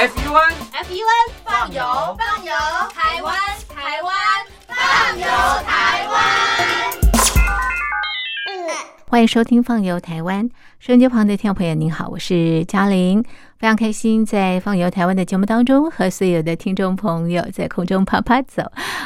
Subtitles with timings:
[0.00, 1.82] F U N F U N 放油
[2.16, 2.52] 放油，
[2.94, 3.34] 台湾
[3.68, 4.14] 台湾
[4.68, 5.26] 放油
[5.66, 6.14] 台湾。
[9.08, 10.48] 欢迎收听《放游台湾》，
[10.78, 13.24] 收音机旁的听众朋友，您好，我是嘉玲，
[13.58, 18.62] 非常开心在《放游台湾》的节目当中和所有的听众朋友在空中啪啪走。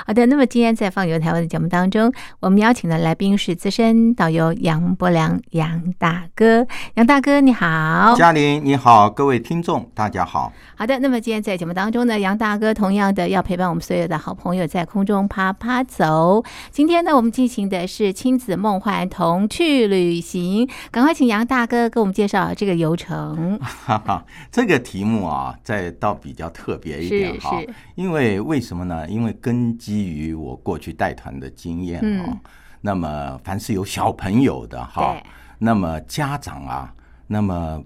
[0.06, 6.66] 好的，那么今天在《放游台湾》的节目当中，我们邀请的来宾是资深导游杨伯良杨大哥，
[6.96, 10.52] 杨大哥你好，嘉玲你好，各位听众大家好。
[10.76, 16.44] 好的，那么今天在节目当中呢，杨大哥同样的要陪伴我们所有的好朋友在空中啪啪走。
[16.70, 23.58] 今天呢，我们进行的是亲子梦幻童趣旅行，赶快请杨大哥给我们介绍这个游程。
[23.62, 27.60] 哈哈，这个题目啊，再倒比较特别一点哈，
[27.94, 29.08] 因为为什么呢？
[29.08, 32.40] 因为根基于我过去带团的经验啊，
[32.80, 35.16] 那么凡是有小朋友的哈，
[35.58, 36.94] 那么家长啊，
[37.26, 37.82] 那么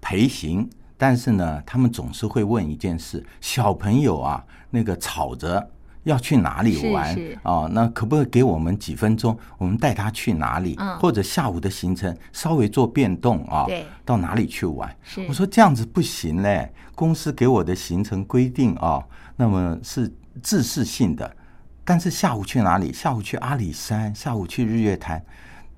[0.00, 0.68] 陪行。
[0.96, 5.70] 但是呢，他们总是会问一件事：小朋友啊，那个吵着
[6.04, 7.68] 要去哪里玩啊？
[7.72, 10.76] 那可不可以给我们几分钟，我们带他去哪里？
[10.98, 13.66] 或者下午的行程稍微做变动啊？
[14.04, 14.94] 到哪里去玩？
[15.28, 19.02] 我说这样子不行嘞，公司给我的行程规定啊，
[19.36, 21.36] 那么是自适性的。
[21.84, 22.92] 但是下午去哪里？
[22.92, 25.22] 下午去阿里山，下午去日月潭。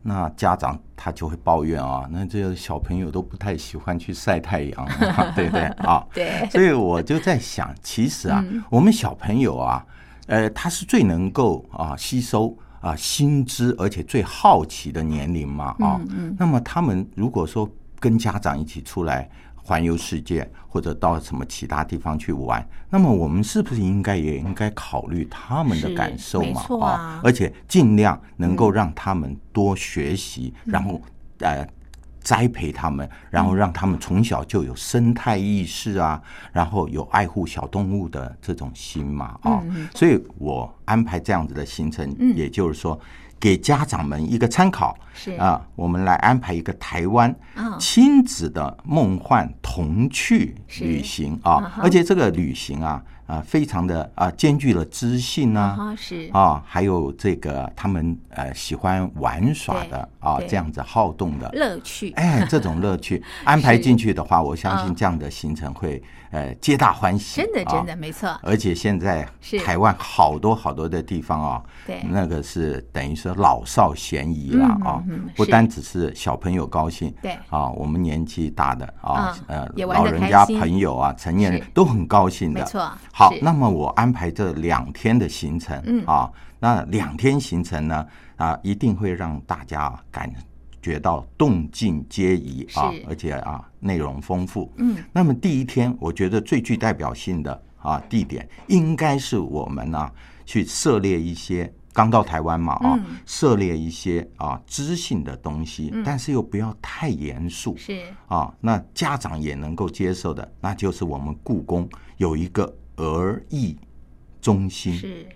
[0.05, 4.89] 那家长他就会抱怨啊，那这个小朋友都不太喜欢去晒太阳，
[5.37, 6.05] 对不对啊？
[6.13, 6.49] 对。
[6.51, 9.87] 所以我就在想，其实啊，我们小朋友啊，
[10.33, 16.01] 呃，他是最能够啊吸收啊新知，而且最好奇的年龄嘛啊。
[16.39, 17.69] 那么他们如果说
[18.01, 19.29] 跟家长一起出来。
[19.65, 26.61] 环游世界，或者到什么其他地方去玩，那么我们是不是应该也应该考虑他们的感受嘛？
[26.85, 31.01] 啊，而且尽量能够让他们多学习，然后
[31.39, 31.65] 呃
[32.23, 39.63] 栽培他们，然后让他们从小就有生态意识啊，然后有爱护小动物的这种心嘛啊。
[39.95, 42.99] 所以我安排这样子的行程，也就是说。
[43.43, 47.35] 给家长们一个参考，是啊，我们来安排一个台湾
[47.77, 53.03] 亲子的梦幻童趣旅行啊，而且这个旅行啊。
[53.27, 56.29] 啊，非常的啊，兼具了知性啊，是。
[56.33, 61.51] 啊，还有这个他们呃喜欢玩耍的啊，这样子好动的。
[61.53, 68.29] 乐趣，哎，这种乐趣 安排进去的话，我相信这样的行程会呃皆大欢喜，真的真的没错。
[68.43, 69.27] 而且现在
[69.65, 75.03] 台湾好多好多的地方啊，对，那个是等于说老少咸宜了啊，
[75.37, 77.33] 不单只是小朋友高兴，对。
[77.49, 82.91] 啊，我们年纪大的啊，呃，老人家朋友啊，成年人都很高兴的，没错。
[83.15, 86.03] 好，那么我安排这两天的行程，嗯。
[86.07, 88.07] 啊，那两天行程呢
[88.37, 90.33] 啊，一定会让大家感
[90.81, 94.97] 觉到动静皆宜啊，而且啊内容丰富，嗯。
[95.13, 100.11] 那么第一天，我觉得最具代表性的啊地点，应该是我们呢
[100.47, 108.03] 去涉猎一些刚到台湾嘛啊，涉猎一些啊知性的东西，但是又不要太严肃，是。
[108.27, 111.87] 啊，那家长也能够接受的，那就是我们故宫
[112.17, 112.75] 有一个。
[113.03, 113.77] 儿艺
[114.41, 115.27] 中心是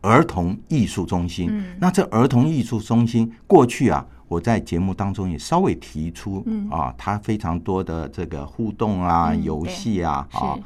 [0.00, 1.48] 儿童艺术中心。
[1.50, 10.58] 嗯，那这儿童艺术中心过去啊，我在节目当中也稍微提出，嗯啊，它非常多的这个互动啊、游戏啊啊。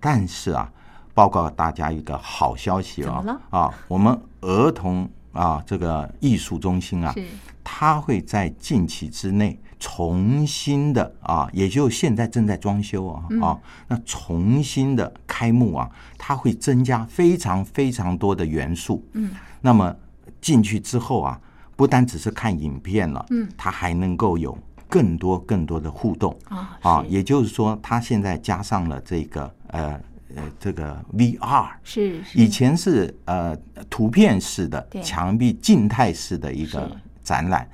[0.00, 0.72] 但是啊，
[1.14, 7.14] 报告大家一个好消息了啊，我们儿童啊这个艺术中心啊，
[7.62, 9.58] 它会在近期之内。
[9.82, 13.58] 重新的啊，也就现在正在装修啊啊，
[13.88, 15.10] 那重新的
[15.40, 19.02] 开幕啊，它会增加非常非常多的元素。
[19.14, 19.30] 嗯，
[19.62, 19.96] 那么
[20.38, 21.40] 进去之后啊，
[21.76, 26.36] 不单只是看影片了，嗯，它还能够有更多更多的互动。
[26.50, 29.98] 啊啊，也就是说，它现在加上了这个呃
[30.36, 33.56] 呃这个 VR，是以前是呃
[33.88, 37.66] 图片式的墙壁静态式的一个展览。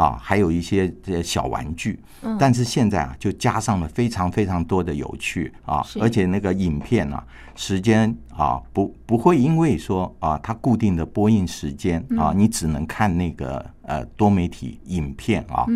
[0.00, 2.00] 啊，还有一些这些小玩具，
[2.38, 7.22] 但是现在啊，就加上了非常非常多的有趣啊，而且那个影片啊，
[7.54, 15.66] 时间啊不不会因为说啊它固定的播映时间啊，你只能看那个呃多媒体影片啊，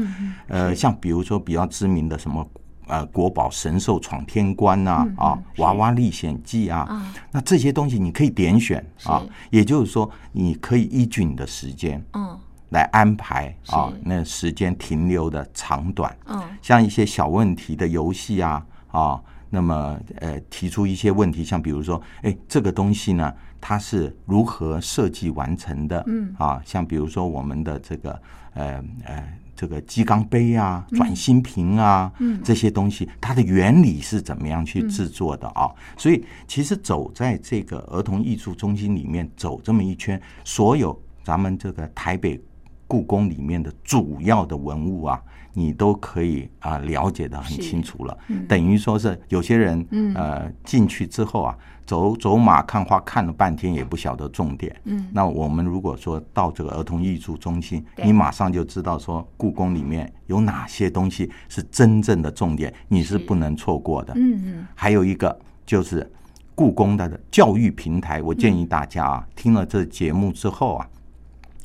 [0.49, 2.49] 呃像比如说比较知名的什么
[2.87, 6.89] 呃国宝神兽闯天关呐啊娃娃历险记啊，
[7.31, 12.39] 那这些东西你可以点选啊，也就是说你可以依据你的时间嗯。
[12.75, 26.03] 来安排啊，那时间停留的长短，嗯，像一些小问题的游戏啊，啊，那么呃提出一些问题，像比如说，哎，这个东西呢，它是如何设计完成的？
[26.09, 28.21] 嗯，啊，像比如说我们的这个
[28.55, 35.71] 呃呃这个鸡缸杯啊、转心瓶啊，嗯，这些东西它的原理是怎么样去制作的啊？
[35.97, 42.43] 所以其实走在这个儿童艺术中心里面走这么一圈，所有咱们这个台北
[42.87, 45.23] 故宫里面的主要的文物啊。
[45.57, 49.87] 你都可以啊了解的很清楚了，等于说是有些人
[50.17, 54.75] 呃进去之后啊，走走马看花看了半天也不晓得重点。
[54.83, 64.13] 嗯，那我们如果说到这个儿童艺术中心，你马上就知道说故宫里面有哪些东西是真正的重点，你是不能错过的。
[64.17, 66.11] 嗯嗯，还有一个就是
[66.57, 70.91] 故宫的教育平台，我建议大家啊，听了这节目之后啊，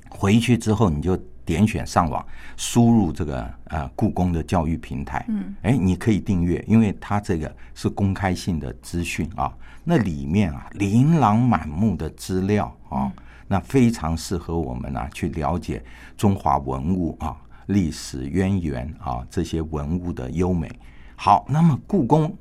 [0.10, 1.18] 回去之后你就。
[1.46, 2.24] 点选上网，
[2.58, 9.52] 输入这个呃故宫的教育平台，嗯，哎，你可以订阅，因为它这个是公开性的资讯啊，
[9.84, 13.12] 那里面啊琳琅满目的资料啊，
[13.48, 15.84] 那非常适合我们啊去了解
[16.16, 17.36] 中华文物啊
[17.66, 20.70] 历史渊源啊这些文物的优美。
[21.16, 22.32] 好，那么故宫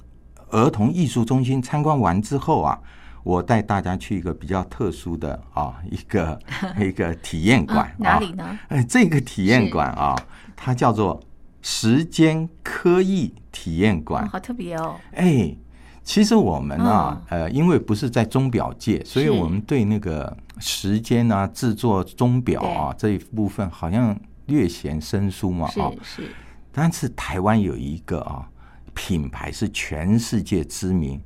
[0.50, 2.79] 儿童艺术中心参观完之后啊。
[3.28, 6.40] 我带大家去一个比较特殊的啊， 一个
[6.80, 8.58] 一个体验馆，哪里呢？
[8.69, 10.16] 哎，这个体验馆啊，
[10.56, 11.22] 它叫做
[11.60, 14.96] 时间科艺体验馆，好特别哦。
[15.12, 15.54] 哎，
[16.02, 25.66] 其实我们啊，呃，因为不是在钟表界，所以我们对那个时间啊、制作钟表啊这一部分好像略显生疏嘛。
[25.76, 26.30] 啊是。
[26.72, 28.48] 但是台湾有一个啊
[28.94, 31.20] 品牌是全世界知名。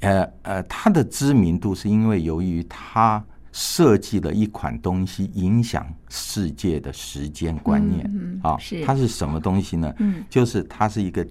[0.00, 8.04] 呃呃，它的知名度是因为由于它设计了一款东西，影响世界的时间观念
[8.42, 8.58] 啊。
[8.84, 9.90] 它是什么东西呢？
[9.98, 11.26] 嗯，就是它是一个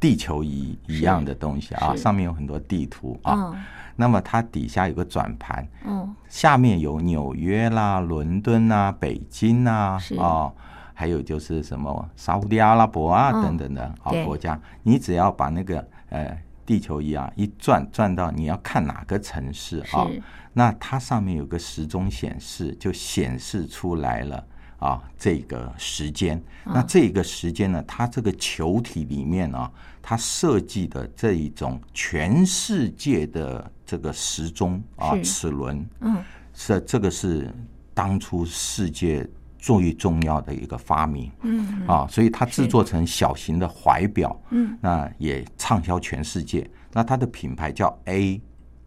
[0.00, 3.54] 地球仪一样的东西啊，上面有很多地图啊。
[3.94, 10.50] 那么它底下有个转盘，嗯，下面有纽约啦、伦敦啊、北京啊，啊，
[10.94, 14.58] 还有就是什么沙特阿拉伯啊等等的好国家。
[14.82, 16.34] 你只要把那个呃。
[16.64, 20.06] 地球仪啊，一转转到你要看哪个城市啊？
[20.52, 24.46] 那它上面有个时钟显示，就显示出来了
[24.78, 26.42] 啊，这个时间。
[26.64, 29.70] 那这个时间呢，它这个球体里面啊，
[30.00, 36.22] 它设计的这一种全世界的这个时钟啊，齿轮，嗯，
[36.54, 37.52] 是这个是
[37.94, 39.28] 当初世界。
[39.62, 41.86] 最重要的一个发明，嗯。
[41.86, 46.68] 啊，所以它制作成小型的怀表，嗯，那也畅销全世界。
[46.92, 48.40] 那它的品牌叫 A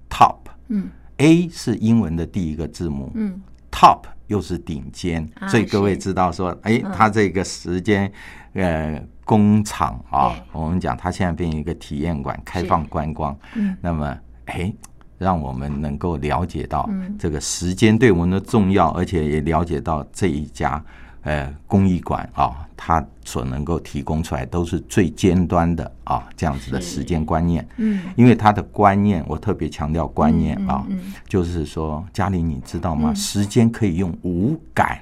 [0.10, 3.42] Top，嗯，A 是英文的第一个字母，嗯
[3.72, 8.12] ，Top 又是顶尖，所以各位知道说，哎，它这个时间
[8.52, 14.18] 呃工厂啊，我们讲它现在变成一个体验馆，开放观光，嗯，那么
[14.48, 14.74] 哎。
[15.18, 20.84] 让我们能够了解到这个时间对我们的重要，而且也了解到这一家
[21.24, 27.68] 呃公益馆啊，它所能够提供出来都是最尖端的啊这样子的时间观念。
[27.78, 30.86] 嗯，因为它的观念，我特别强调观念啊，
[31.28, 33.14] 就是说，嘉玲你知道吗？
[33.14, 35.00] 时间可以用五感。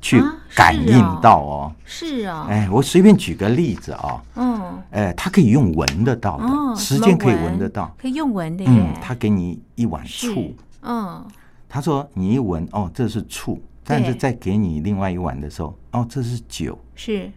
[0.00, 0.22] 去
[0.54, 8.92] 感应到哦，是啊，哎，我随便举个例子啊，嗯，哎，它可以用闻得到的，时间可以闻得到，可以用闻的嗯。
[9.00, 11.24] 他给你一碗醋，嗯，
[11.68, 17.30] 他说你一闻哦，这是醋，但是再给你另外一碗的时候，哦，这是酒，是，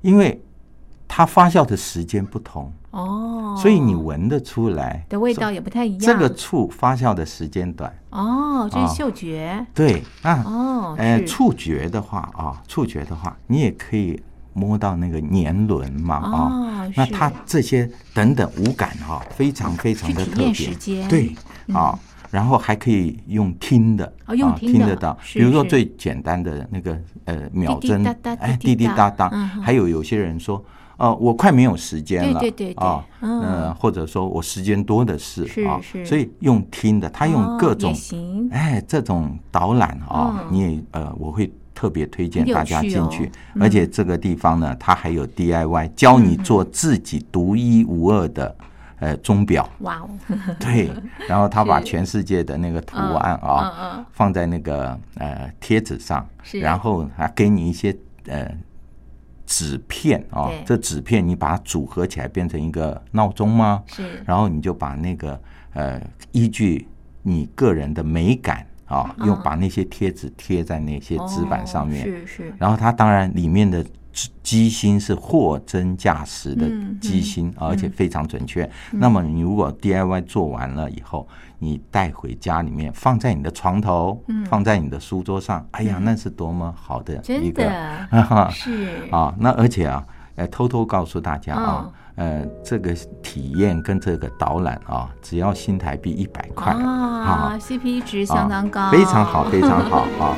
[0.00, 0.40] 因为
[1.06, 2.72] 它发酵的时间不同。
[2.92, 6.00] 哦，所以你闻得出来的味道也不太一样。
[6.00, 7.90] 这个醋发酵的时间短。
[8.10, 9.66] 哦，这是嗅觉。
[9.74, 10.42] 对啊。
[10.46, 10.94] 哦。
[10.98, 14.20] 呃，触觉的话啊，触觉的话，你也可以
[14.52, 16.90] 摸到那个年轮嘛啊。
[16.96, 21.06] 那它这些等等五感哈，非常非常的特别。
[21.08, 21.34] 对
[21.72, 21.98] 啊，
[22.30, 25.16] 然后还可以用听的啊，用听得到。
[25.32, 28.04] 比如说最简单的那个呃秒针，
[28.38, 29.28] 哎，滴滴答答。
[29.62, 30.64] 还有有些人说。
[31.02, 37.92] 哦，我快没有时间了，对对对啊，嗯，或者说我时间多的是啊，所以用听的，他用各种
[38.52, 43.28] 哎这种导览啊，你也呃，我会特别推荐大家进去，
[43.58, 48.54] 而且这个地方呢，它还有 DIY 教你做自己独一无二的
[49.00, 50.08] 呃钟表，哇哦，
[50.60, 50.88] 对，
[51.28, 56.24] 然后他把全世界的那个图案啊放在那个呃贴纸上，
[56.60, 57.92] 然后还给你一些
[58.28, 58.48] 呃。
[59.54, 63.82] 纸片啊，这纸片你把它组合起来变成一个闹钟吗？
[63.86, 65.38] 是，然后你就把那个
[65.74, 66.88] 呃，依据
[67.22, 72.02] 你个人的美感啊，又把那些贴纸贴在那些纸板上面。
[72.02, 72.54] 是是。
[72.58, 73.84] 然后它当然里面的
[74.42, 76.66] 机芯是货真价实的
[76.98, 78.68] 机芯，而且非常准确。
[78.90, 81.28] 那么你如果 DIY 做完了以后，
[81.62, 87.62] 你带回家里面，放在你的床头，放在你的书桌上，哎呀，那是多么好的一个，
[88.50, 89.08] 是。
[89.12, 89.32] 啊。
[89.38, 90.04] 那而且啊，
[90.34, 92.92] 呃，偷偷告诉大家啊，呃，这个
[93.22, 100.34] 体验跟这个导览啊，只要新台币一百块啊，CP 值相当高，非常好，非常好啊。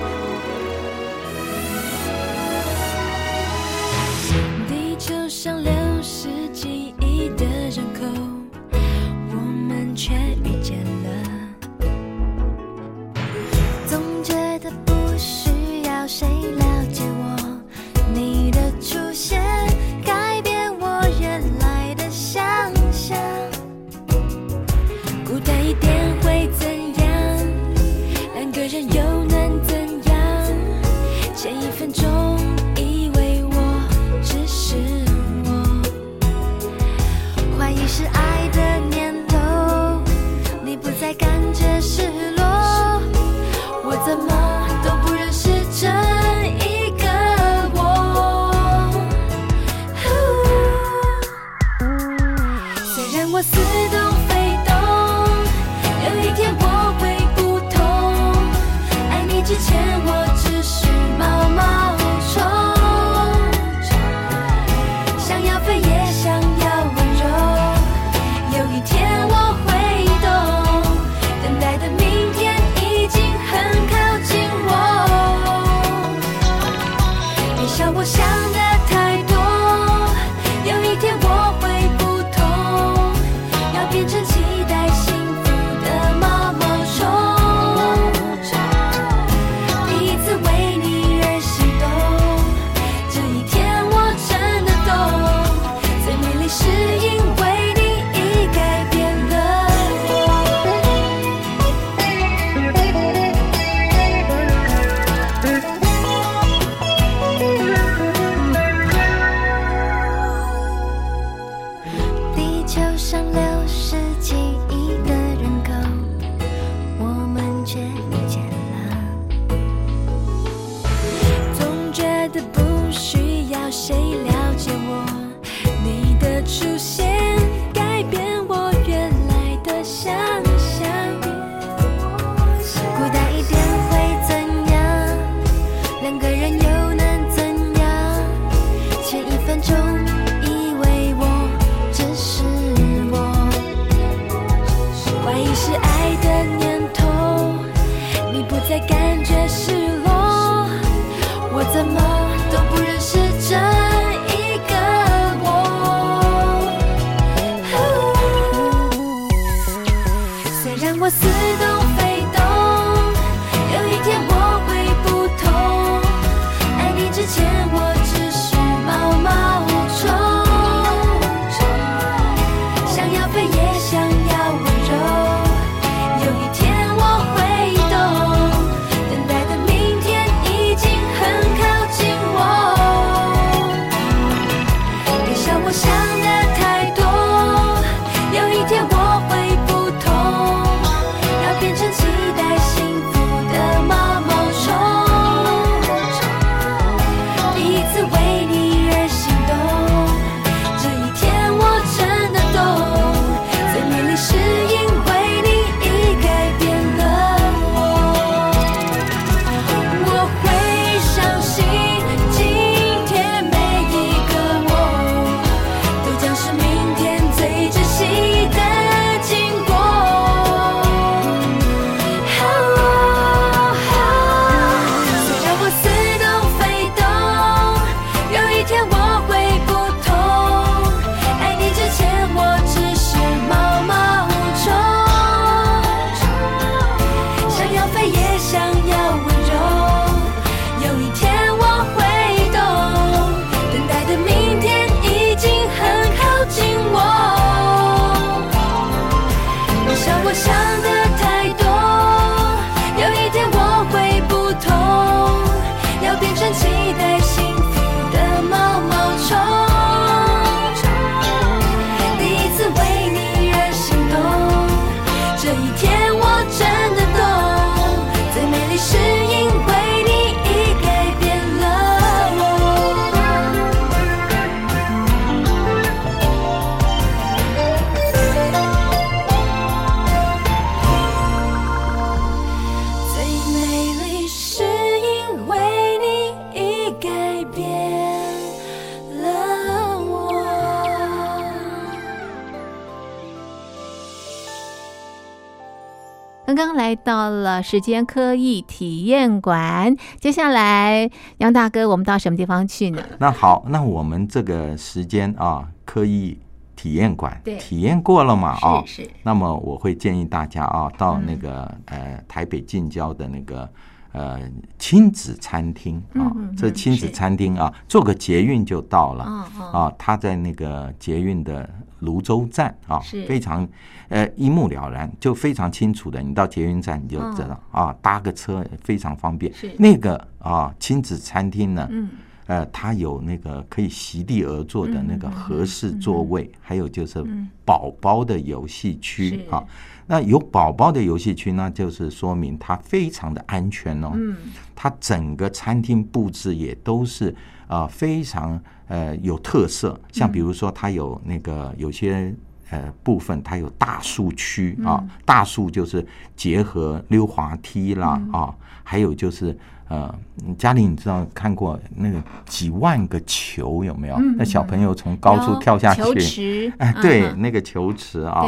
[296.94, 303.02] 来到了时间科艺体验馆，接下来杨大哥，我们到什么地方去呢？
[303.18, 306.38] 那好，那我们这个时间啊，科艺
[306.76, 307.56] 体验馆对。
[307.56, 309.02] 体验过了嘛啊，是。
[309.02, 313.68] 是那么我会建议大家啊，到那个、呃台北近郊的那个
[314.14, 314.40] 呃
[314.78, 319.24] 亲子餐厅啊，这亲子餐厅啊，坐个捷运就到了。
[319.72, 321.68] 啊，他在那个捷运的
[321.98, 323.68] 泸州站啊，非常
[324.08, 326.22] 呃一目了然，就非常清楚的。
[326.22, 329.52] 你到捷运站你就知道、啊，搭个车非常方便。
[329.78, 332.08] 那个啊亲子餐厅呢，嗯
[332.46, 337.24] 呃，它有那个可以席地而坐的那个合适座位，还有就是
[337.64, 339.64] 宝宝的游戏区啊。
[340.06, 344.12] 那有宝宝的游戏区，那就是说明它非常的安全哦。
[344.14, 344.36] 嗯，
[344.74, 347.34] 它整个餐厅布置也都是
[347.68, 352.34] 呃非常呃有特色，像比如说它有那个有些。
[352.70, 356.04] 呃，部分它有大树区啊，大树就是
[356.36, 359.56] 结合溜滑梯啦啊，还有就是
[359.88, 360.12] 呃，
[360.56, 364.18] 家里，你知道看过那个几万个球有没有？
[364.36, 367.40] 那小朋友从高处跳下去，哎，对，嗯。
[367.40, 368.46] 那个球池啊，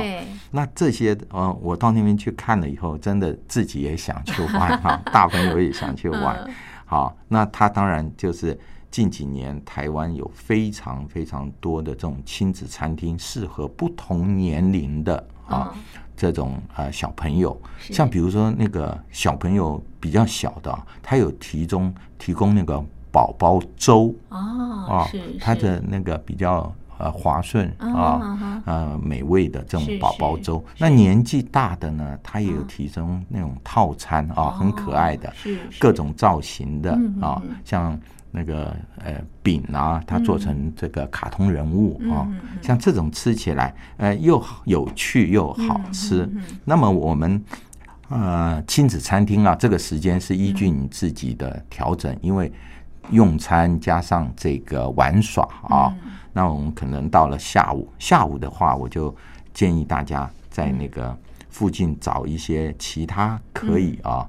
[0.51, 6.37] 那这些呃，我到那边去看了以后，真的自己也想去玩啊， 大朋友也想去玩。
[6.47, 6.55] 嗯。
[6.87, 8.59] 好，那他当然就是
[8.91, 15.17] 近几年台湾有非常非常多的这种亲子餐厅，适合不同年龄的
[15.47, 15.81] 啊、嗯。
[16.17, 17.55] 这种呃小朋友。
[17.79, 30.65] 像比如说那个小朋友比较小的啊，他有提供提供那个宝宝粥哦啊，，是它的那个比较呃滑顺啊啊啊呃美味的这是种宝宝粥。
[30.79, 35.79] 那年纪大的呢，它也有提供那种套餐啊，很可爱的哦，是是。
[35.79, 38.01] 各种造型的啊嗯，像
[38.37, 42.29] 那个呃饼啊，它做成这个卡通人物啊
[42.61, 46.29] 像这种吃起来呃又有趣又好吃。
[46.65, 47.43] 那么我们。
[48.09, 52.53] 呃，亲子餐厅啊，这个时间是依据你自己的调整，因为
[53.11, 55.93] 用餐加上这个玩耍啊，
[56.33, 59.13] 那我们可能到了下午，下午的话，我就
[59.53, 61.19] 建议大家在那个
[61.49, 64.25] 附近找一些其他可以啊，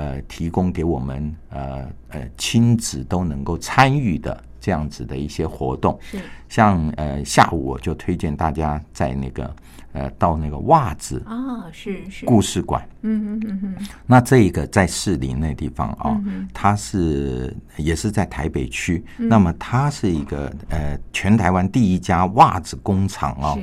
[0.00, 5.98] 呃，提供给我们呃呃亲子都能够参与的这样子的一些活动。
[6.00, 9.54] 是像呃下午我就推荐大家在那个
[9.92, 12.82] 呃到那个袜子啊，是是，故事馆。
[13.02, 19.04] 嗯嗯嗯嗯，那这一个在士林那地方啊、嗯它是也是在台北区。
[19.18, 23.58] 那么它是一个呃全台湾第一家袜子工厂哦，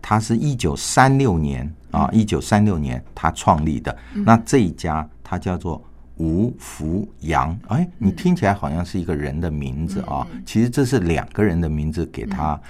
[0.00, 3.94] 它是一九三六年啊，一九三六年它创立的。
[4.14, 5.82] 那这一家它叫做。
[6.18, 12.60] 吴福阳，哎，你听起来好像是一个人的名字啊，其实这是两个人的名字给他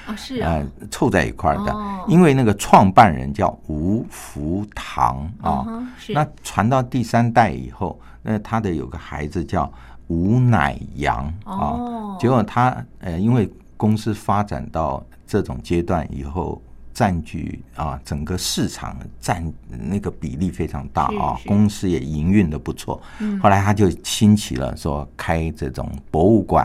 [0.40, 1.72] 呃凑在一块儿的。
[1.72, 5.66] 哦，因为那个创办人叫吴福堂啊，
[6.11, 9.70] 那传到第三代以后，那他的有个孩子叫
[10.07, 12.16] 吴乃阳啊，哦。
[12.20, 16.62] 结果他呃，因为公司发展到这种阶段以后。
[16.92, 23.00] 占据啊，整个市场占那个比例非常大啊公司也营运的不错。
[23.42, 26.64] 后来他就兴起了说开这种博物馆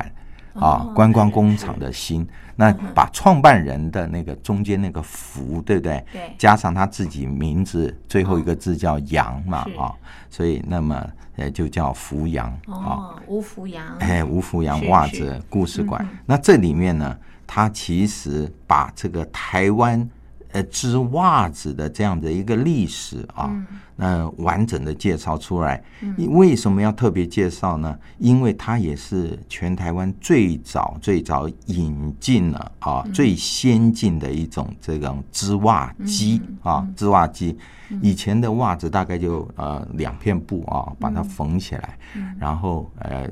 [0.53, 2.27] 啊哦，观光工厂的心。
[2.59, 6.03] 那把创办人的那个中间那个福，对不对？
[6.11, 9.93] 对加上他自己名字最后一个字叫杨嘛啊，
[10.31, 12.73] 所以那么呃就叫福杨啊。
[12.73, 16.03] 哦，吴福杨，哎，吴福阳是是袜子故事馆。
[16.25, 20.09] 那这里面呢，他其实把这个台湾
[20.57, 23.55] 呃织袜子的这样的一个历史啊，
[23.95, 25.83] 那、完整的介绍出来。
[26.17, 27.95] 因为什么要特别介绍呢？
[28.17, 37.55] 因为它也是全台湾最早最早引进了啊、最先进的一种这种织袜机啊，织袜机。
[38.01, 41.97] 以前的袜子大概就呃两片布啊，把它缝起来，
[42.39, 43.29] 然后呃，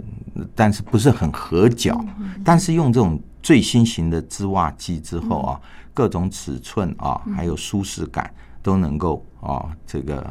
[0.54, 2.00] 但是不是很合脚，
[2.44, 5.60] 但是用这种最新型的织袜机之后啊，
[5.96, 8.30] 各种尺寸啊，还有舒适感
[8.62, 10.24] 都能够啊这个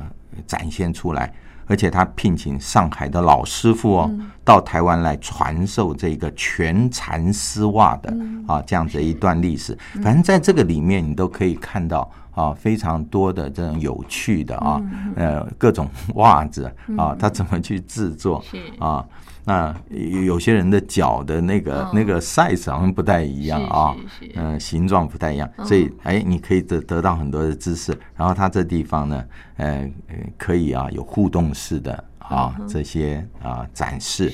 [0.47, 1.35] 展现出来。
[1.67, 4.11] 而且他聘请上海的老师傅哦，
[4.45, 8.15] 到台湾来传授这个全蚕丝袜的
[8.47, 9.75] 啊这样子一段历史。
[10.03, 14.79] 反正在这个里面，你都可以看到啊非常多的这种有趣的啊
[15.17, 19.03] 呃各种袜子啊，它怎么去制作是啊？
[19.45, 23.95] 那有有些人的脚的那个、哦那个 size 好像不太一样啊，
[24.37, 27.97] 嗯、形状不太一样，所以哎，你可以得得到很多的知识。
[28.17, 29.25] 然后它这地方呢，
[29.57, 34.33] 呃，呃可以啊有互动式的啊、这些啊展示，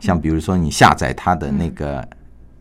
[0.00, 2.06] 像比如说你下载它的那个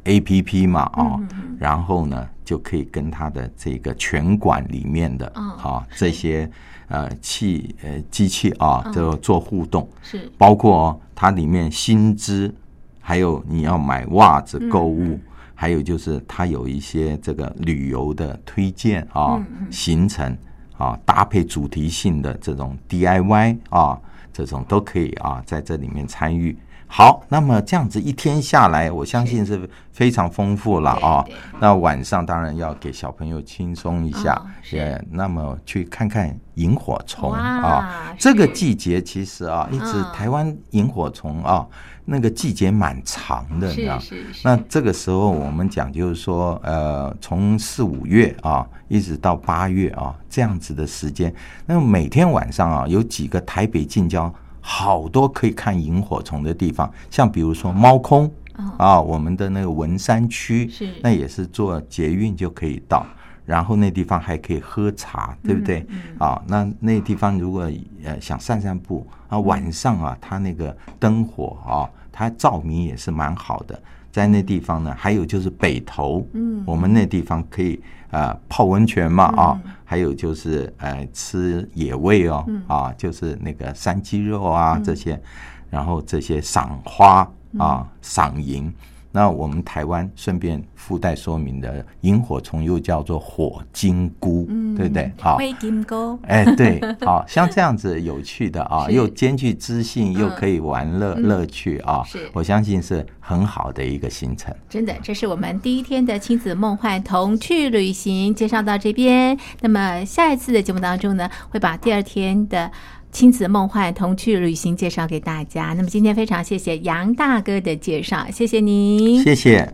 [0.08, 1.20] A P P 嘛，哦，
[1.60, 5.50] 然后呢就可以跟它的这个拳馆里面的嗯。
[5.58, 6.50] 啊这些
[6.88, 10.32] 呃器呃机器啊，就做互动，是。
[10.38, 12.54] 包括它里面薪资，
[13.02, 15.20] 还有你要买袜子购物，
[15.54, 20.38] 还有就是它有一些这个旅游的推荐啊行程
[20.78, 24.00] 啊，搭配主题性的这种 DIY 啊，
[24.32, 26.58] 这种都可以啊在这里面参与。
[26.90, 31.24] 好，那么这样子一天下来，我相信是非常丰富了啊。
[31.60, 38.16] 那晚上当然要给小朋友轻松一下，也那么去看看萤火虫啊。
[38.18, 41.68] 这个季节其实啊，一直台湾萤火虫啊，
[42.06, 44.00] 那个季节蛮长的，你知道。
[44.42, 54.34] 那这个时候我们讲就是说，呃，从四五月啊，一直到八月啊，这样子的时间，那么每天晚上啊，有几个台北近郊。
[54.70, 58.30] 好多可以看萤火虫的地方，像比如说猫空
[58.78, 60.70] 啊，我们的那个文山区，
[61.02, 63.06] 那也是坐捷运就可以到。
[63.46, 65.88] 然后那地方还可以喝茶，对不对？
[66.18, 67.72] 啊，那那地方如果
[68.04, 73.82] 呃想散散步啊，晚上啊，它那个灯火啊，它照明也是蛮好的。
[74.18, 85.22] 在那地方呢，还有就是北投，嗯，我们那地方可以呃泡温泉嘛啊，还有就是呃吃野味哦，啊，就是那个山鸡肉啊这些，
[85.70, 88.74] 然后这些赏花啊赏萤。
[89.18, 94.46] 那我们台湾顺便附带说明的萤火虫又叫做火金菇，
[94.78, 95.12] 对不对？
[95.20, 104.54] 好，灰金菇，哎，对，好像这样子有趣的啊，又兼具知性，又可以玩乐乐趣啊，是，我相信是很好的一个行程。
[104.70, 109.36] 真的，这是我们第一天的亲子梦幻童趣旅行介绍到这边。
[109.62, 112.72] 那么下一次的节目当中呢，会把第二天的。
[113.12, 115.74] 亲子梦幻童趣旅行介绍给大家。
[115.76, 119.74] 那么今天非常谢谢杨大哥的介绍，谢谢您，谢谢。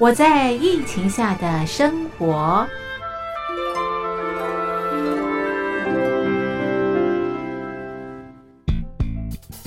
[0.00, 2.64] 我在疫情下的生活，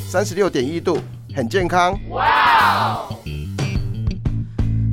[0.07, 0.97] 三十六点一度，
[1.35, 1.99] 很健康。
[2.09, 2.97] 哇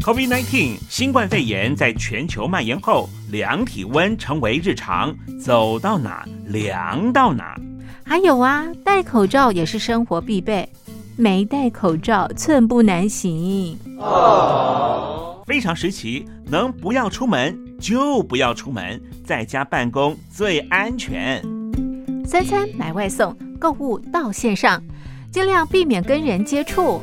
[0.00, 7.54] ！COVID-19 新冠肺炎在全球蔓延后，量体温成为日常，走到哪量到哪。
[8.04, 10.66] 还有啊，戴口罩也是生活必备，
[11.16, 13.78] 没戴口罩寸步难行。
[13.98, 21.42] 哦，非常时期，能不要出门就不要出门，在家办公最安全。
[22.24, 24.82] 三餐买外送，购物到线上，
[25.30, 27.02] 尽量避免跟人接触。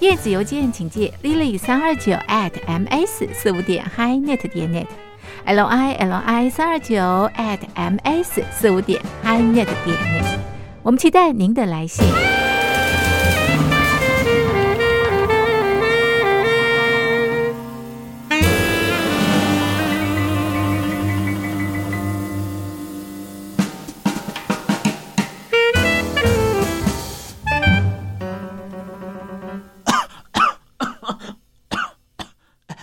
[0.00, 6.96] 电子邮件请借 lily 三二九 at ms 四五点 hi net 点 net，l i l i 三二九
[7.36, 10.38] at ms 四五点 hi net 点 net，
[10.82, 12.02] 我们期待您的来信。